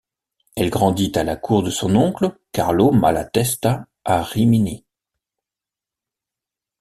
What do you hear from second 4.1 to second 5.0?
Rimini.